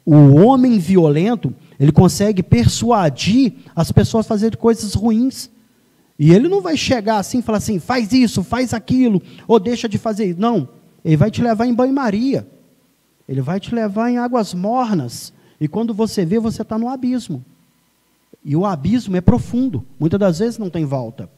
[0.05, 5.49] O homem violento, ele consegue persuadir as pessoas a fazerem coisas ruins.
[6.17, 9.87] E ele não vai chegar assim e falar assim, faz isso, faz aquilo, ou deixa
[9.89, 10.39] de fazer isso.
[10.39, 10.69] Não.
[11.03, 12.47] Ele vai te levar em banho-maria.
[13.27, 15.33] Ele vai te levar em águas mornas.
[15.59, 17.43] E quando você vê, você está no abismo.
[18.43, 19.85] E o abismo é profundo.
[19.99, 21.29] Muitas das vezes não tem volta.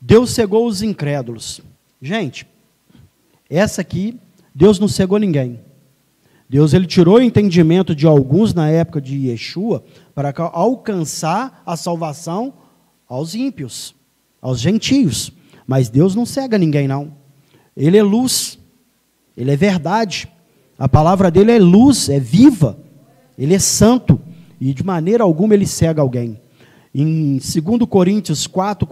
[0.00, 1.60] Deus cegou os incrédulos.
[2.00, 2.46] Gente,
[3.48, 4.18] essa aqui,
[4.54, 5.60] Deus não cegou ninguém.
[6.48, 12.54] Deus ele tirou o entendimento de alguns na época de Yeshua para alcançar a salvação
[13.08, 13.94] aos ímpios,
[14.40, 15.32] aos gentios.
[15.66, 17.12] Mas Deus não cega ninguém, não.
[17.76, 18.58] Ele é luz,
[19.36, 20.28] ele é verdade.
[20.78, 22.78] A palavra dele é luz, é viva.
[23.38, 24.20] Ele é santo.
[24.60, 26.40] E de maneira alguma ele cega alguém.
[26.94, 28.86] Em 2 Coríntios 4,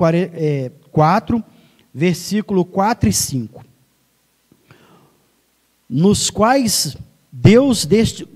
[0.90, 1.44] 4,
[1.92, 3.64] versículo 4 e 5.
[5.88, 6.96] Nos quais
[7.30, 8.28] Deus deste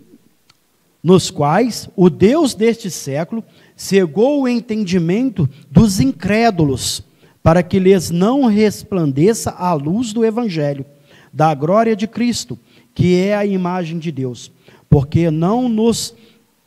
[1.02, 3.44] nos quais o Deus deste século
[3.76, 7.02] cegou o entendimento dos incrédulos,
[7.42, 10.84] para que lhes não resplandeça a luz do Evangelho,
[11.32, 12.58] da glória de Cristo,
[12.98, 14.50] que é a imagem de Deus.
[14.90, 16.16] Porque não nos,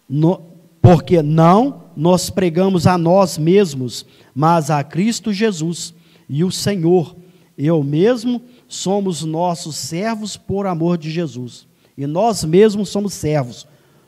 [0.07, 0.41] no,
[0.81, 5.93] porque não nós pregamos a nós mesmos, mas a Cristo Jesus
[6.29, 7.17] e o Senhor.
[7.57, 11.67] Eu mesmo somos nossos servos por amor de Jesus.
[11.97, 13.67] E nós mesmos somos servos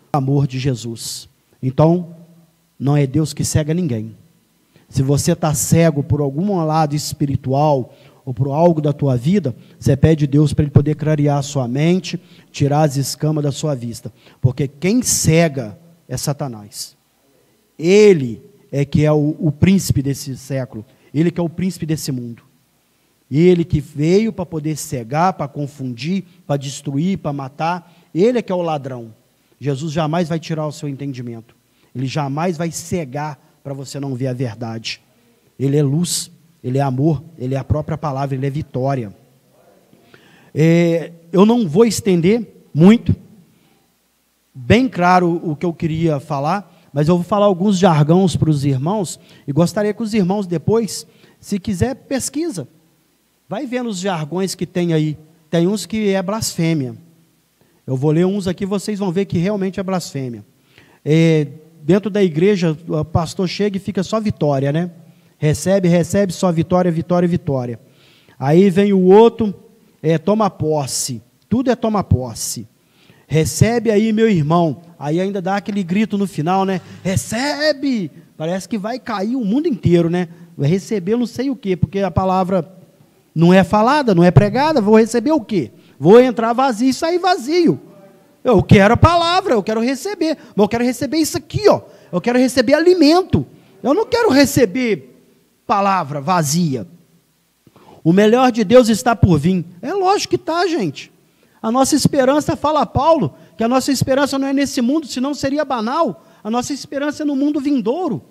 [0.09, 1.27] por amor de Jesus.
[1.61, 2.15] Então,
[2.79, 4.15] não é Deus que cega ninguém.
[4.87, 7.93] Se você está cego por algum lado espiritual
[8.25, 11.41] ou por algo da tua vida, você pede a Deus para Ele poder clarear a
[11.41, 12.19] sua mente,
[12.51, 14.11] tirar as escamas da sua vista.
[14.39, 16.95] Porque quem cega é Satanás.
[17.77, 20.85] Ele é que é o, o príncipe desse século.
[21.13, 22.43] Ele que é o príncipe desse mundo.
[23.29, 27.93] Ele que veio para poder cegar, para confundir, para destruir, para matar.
[28.13, 29.13] Ele é que é o ladrão.
[29.59, 31.55] Jesus jamais vai tirar o seu entendimento.
[31.95, 35.01] Ele jamais vai cegar para você não ver a verdade.
[35.57, 36.31] Ele é luz,
[36.63, 39.13] ele é amor, ele é a própria palavra, ele é vitória.
[40.55, 43.15] É, eu não vou estender muito,
[44.53, 48.63] bem claro o que eu queria falar, mas eu vou falar alguns jargões para os
[48.63, 51.07] irmãos e gostaria que os irmãos depois,
[51.39, 52.67] se quiser, pesquisa.
[53.49, 55.17] Vai vendo os jargões que tem aí.
[55.49, 56.95] Tem uns que é blasfêmia.
[57.85, 60.45] Eu vou ler uns aqui, vocês vão ver que realmente é blasfêmia.
[61.03, 61.47] É,
[61.81, 64.89] dentro da igreja, o pastor chega e fica só vitória, né?
[65.43, 67.77] Recebe, recebe, só vitória, vitória, vitória.
[68.39, 69.53] Aí vem o outro,
[70.01, 71.21] é, toma posse.
[71.49, 72.65] Tudo é toma posse.
[73.27, 74.81] Recebe aí, meu irmão.
[74.97, 76.79] Aí ainda dá aquele grito no final, né?
[77.03, 78.09] Recebe!
[78.37, 80.29] Parece que vai cair o mundo inteiro, né?
[80.57, 82.65] Vai receber não sei o quê, porque a palavra
[83.35, 84.79] não é falada, não é pregada.
[84.79, 85.71] Vou receber o quê?
[85.99, 87.77] Vou entrar vazio e sair vazio.
[88.45, 90.37] Eu quero a palavra, eu quero receber.
[90.55, 91.81] Mas eu quero receber isso aqui, ó.
[92.13, 93.45] Eu quero receber alimento.
[93.83, 95.12] Eu não quero receber
[95.65, 96.87] palavra vazia.
[98.03, 99.65] O melhor de Deus está por vir.
[99.81, 101.11] É lógico que está, gente.
[101.61, 105.63] A nossa esperança, fala Paulo, que a nossa esperança não é nesse mundo, senão seria
[105.63, 106.25] banal.
[106.43, 108.21] A nossa esperança é no mundo vindouro.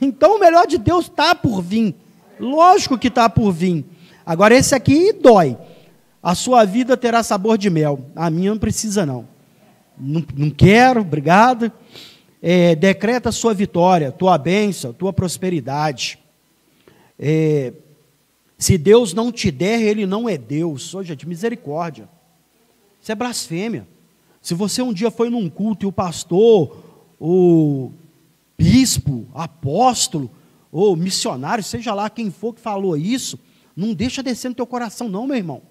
[0.00, 1.94] Então o melhor de Deus está por vir.
[2.40, 3.84] Lógico que está por vir.
[4.24, 5.56] Agora esse aqui dói.
[6.22, 8.06] A sua vida terá sabor de mel.
[8.16, 9.28] A minha não precisa, não.
[9.98, 11.70] Não, não quero, obrigado.
[12.40, 16.18] É, decreta sua vitória, tua bênção, tua prosperidade.
[17.18, 17.72] É,
[18.56, 20.94] se Deus não te der, Ele não é Deus.
[20.94, 22.08] Ô, gente, misericórdia.
[23.00, 23.86] Isso é blasfêmia.
[24.40, 26.76] Se você um dia foi num culto e o pastor,
[27.20, 27.90] o
[28.56, 30.30] bispo, apóstolo,
[30.70, 33.38] ou missionário, seja lá quem for que falou isso,
[33.76, 35.62] não deixa descer no teu coração, não, meu irmão.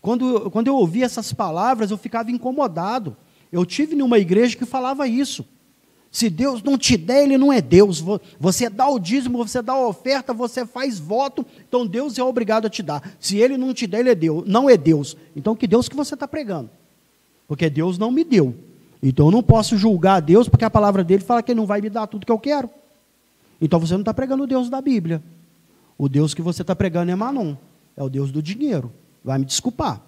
[0.00, 3.16] Quando, quando eu ouvi essas palavras, eu ficava incomodado.
[3.50, 5.46] Eu tive numa igreja que falava isso.
[6.14, 8.00] Se Deus não te der, Ele não é Deus.
[8.38, 12.66] Você dá o dízimo, você dá a oferta, você faz voto, então Deus é obrigado
[12.66, 13.16] a te dar.
[13.18, 15.16] Se Ele não te der, Ele é Deus, não é Deus.
[15.34, 16.70] Então que Deus que você está pregando?
[17.48, 18.54] Porque Deus não me deu.
[19.02, 21.80] Então eu não posso julgar Deus, porque a palavra dele fala que Ele não vai
[21.80, 22.70] me dar tudo que eu quero.
[23.60, 25.20] Então você não está pregando o Deus da Bíblia.
[25.98, 27.56] O Deus que você está pregando é Manon,
[27.96, 28.92] é o Deus do dinheiro.
[29.24, 30.00] Vai me desculpar.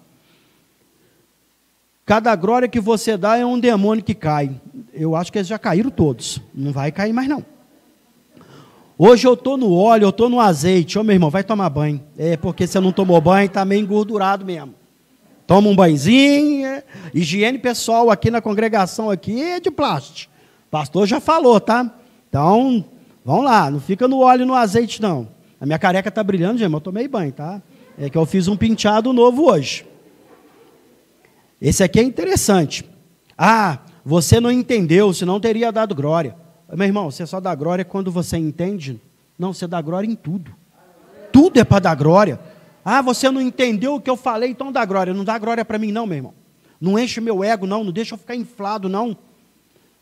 [2.07, 4.49] Cada glória que você dá é um demônio que cai.
[4.93, 6.39] Eu acho que eles já caíram todos.
[6.55, 7.43] Não vai cair mais não.
[8.97, 10.97] Hoje eu estou no óleo, eu estou no azeite.
[10.97, 12.01] Ô meu irmão, vai tomar banho.
[12.17, 14.73] É porque você não tomou banho, está meio engordurado mesmo.
[15.45, 16.65] Toma um banhozinho.
[16.65, 16.83] É.
[17.13, 20.31] Higiene pessoal aqui na congregação aqui é de plástico.
[20.67, 21.93] O pastor já falou, tá?
[22.29, 22.85] Então,
[23.25, 25.27] vamos lá, não fica no óleo e no azeite, não.
[25.59, 27.61] A minha careca está brilhando, gente, eu tomei banho, tá?
[27.99, 29.85] É que eu fiz um penteado novo hoje.
[31.61, 32.87] Esse aqui é interessante.
[33.37, 36.35] Ah, você não entendeu, senão teria dado glória.
[36.73, 39.01] Meu irmão, você só dá glória quando você entende?
[39.37, 40.53] Não, você dá glória em tudo.
[41.31, 42.39] Tudo é para dar glória.
[42.83, 45.13] Ah, você não entendeu o que eu falei, então dá glória.
[45.13, 46.33] Não dá glória para mim, não, meu irmão.
[46.79, 47.83] Não enche meu ego, não.
[47.83, 49.17] Não deixa eu ficar inflado, não.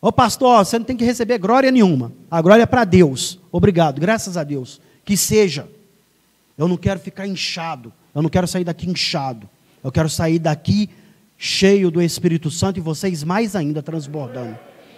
[0.01, 2.11] Ô pastor, você não tem que receber glória nenhuma.
[2.29, 3.39] A glória é para Deus.
[3.51, 4.79] Obrigado, graças a Deus.
[5.03, 5.67] Que seja.
[6.57, 7.91] Eu não quero ficar inchado.
[8.13, 9.49] Eu não quero sair daqui inchado.
[9.83, 10.89] Eu quero sair daqui
[11.45, 14.57] cheio do Espírito Santo e vocês mais ainda transbordando.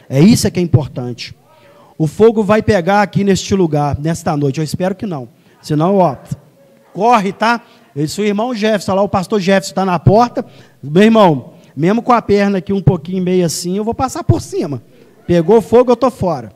[0.10, 1.36] É isso que é importante.
[1.98, 4.60] O fogo vai pegar aqui neste lugar, nesta noite.
[4.60, 5.28] Eu espero que não.
[5.62, 6.16] Senão, ó,
[6.94, 7.62] corre, tá?
[7.94, 10.46] Esse irmão Jefferson, lá o pastor Jefferson está na porta.
[10.82, 14.42] Meu irmão, mesmo com a perna aqui um pouquinho meio assim, eu vou passar por
[14.42, 14.82] cima.
[15.26, 16.54] Pegou fogo, eu estou fora.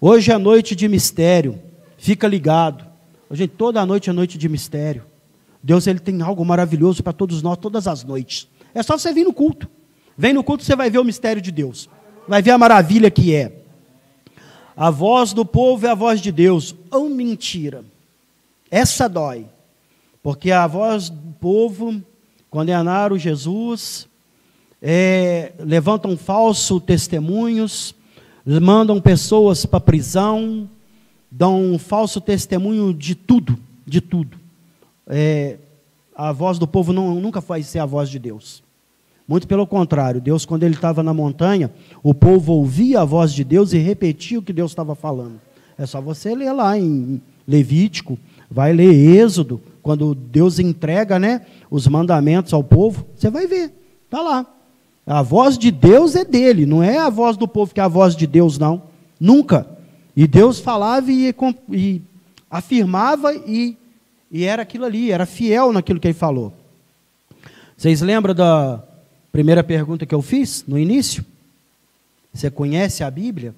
[0.00, 1.58] Hoje é noite de mistério.
[1.98, 2.86] Fica ligado.
[3.32, 5.02] Gente, toda noite é noite de mistério.
[5.60, 8.48] Deus ele tem algo maravilhoso para todos nós, todas as noites.
[8.76, 9.66] É só você vir no culto.
[10.18, 11.88] Vem no culto, você vai ver o mistério de Deus.
[12.28, 13.50] Vai ver a maravilha que é.
[14.76, 16.74] A voz do povo é a voz de Deus.
[16.90, 17.82] Ou mentira.
[18.70, 19.46] Essa dói.
[20.22, 22.02] Porque a voz do povo
[22.50, 24.06] condenaram Jesus,
[24.82, 27.94] é, levantam falsos testemunhos,
[28.44, 30.68] mandam pessoas para prisão,
[31.30, 34.38] dão um falso testemunho de tudo, de tudo.
[35.06, 35.56] É,
[36.14, 38.65] a voz do povo não, nunca vai ser a voz de Deus.
[39.28, 41.70] Muito pelo contrário, Deus, quando ele estava na montanha,
[42.02, 45.40] o povo ouvia a voz de Deus e repetia o que Deus estava falando.
[45.76, 48.16] É só você ler lá em Levítico,
[48.50, 53.72] vai ler Êxodo, quando Deus entrega né, os mandamentos ao povo, você vai ver,
[54.04, 54.46] está lá.
[55.06, 57.88] A voz de Deus é dele, não é a voz do povo que é a
[57.88, 58.82] voz de Deus, não.
[59.20, 59.66] Nunca.
[60.16, 61.34] E Deus falava e,
[61.70, 62.02] e
[62.50, 63.76] afirmava e,
[64.30, 66.52] e era aquilo ali, era fiel naquilo que ele falou.
[67.76, 68.82] Vocês lembram da,
[69.36, 71.22] Primeira pergunta que eu fiz no início:
[72.32, 73.54] Você conhece a Bíblia?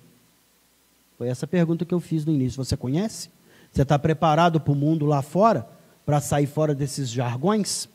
[1.16, 2.64] Foi essa pergunta que eu fiz no início.
[2.64, 3.30] Você conhece?
[3.70, 5.68] Você está preparado para o mundo lá fora?
[6.04, 7.88] Para sair fora desses jargões?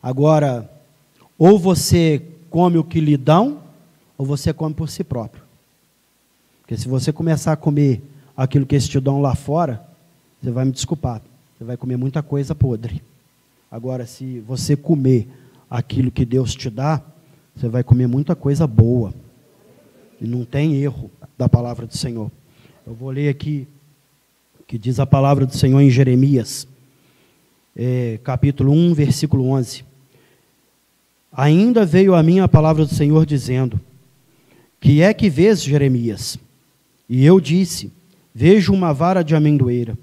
[0.00, 0.70] Agora,
[1.36, 3.60] ou você come o que lhe dão,
[4.16, 5.42] ou você come por si próprio.
[6.60, 8.04] Porque se você começar a comer
[8.36, 9.84] aquilo que eles te dão lá fora,
[10.40, 11.20] você vai me desculpar,
[11.58, 13.02] você vai comer muita coisa podre.
[13.68, 15.28] Agora, se você comer
[15.70, 17.00] aquilo que Deus te dá,
[17.54, 19.14] você vai comer muita coisa boa.
[20.20, 22.30] E não tem erro da palavra do Senhor.
[22.86, 23.68] Eu vou ler aqui
[24.66, 26.66] que diz a palavra do Senhor em Jeremias,
[27.76, 29.84] é, capítulo 1, versículo 11.
[31.32, 33.80] Ainda veio a mim a palavra do Senhor dizendo:
[34.80, 36.38] Que é que vês, Jeremias?
[37.08, 37.92] E eu disse:
[38.34, 39.96] Vejo uma vara de amendoeira.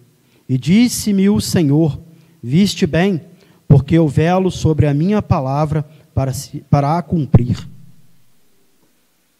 [0.47, 1.99] E disse-me o Senhor:
[2.41, 3.21] Viste bem,
[3.67, 7.67] porque eu velo sobre a minha palavra para, se, para a cumprir.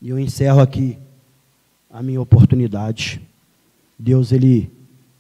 [0.02, 0.98] E eu encerro aqui
[1.92, 3.22] a minha oportunidade.
[3.98, 4.70] Deus, ele,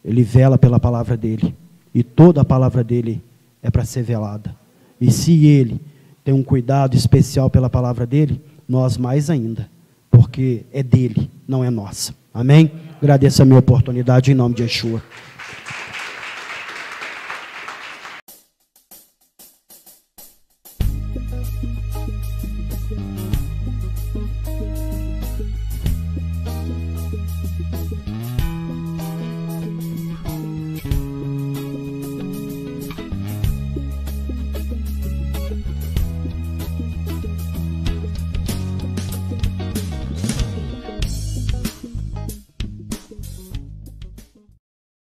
[0.03, 1.55] ele vela pela palavra dele.
[1.93, 3.21] E toda a palavra dele
[3.63, 4.55] é para ser velada.
[4.99, 5.79] E se ele
[6.23, 9.69] tem um cuidado especial pela palavra dele, nós mais ainda.
[10.11, 12.13] Porque é dele, não é nossa.
[12.33, 12.71] Amém?
[13.01, 15.01] Agradeço a minha oportunidade em nome de Yeshua.